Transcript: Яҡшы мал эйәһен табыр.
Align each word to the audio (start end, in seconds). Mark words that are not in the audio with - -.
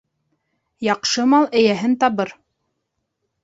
Яҡшы 0.87 1.27
мал 1.35 1.47
эйәһен 1.61 1.95
табыр. 2.07 2.35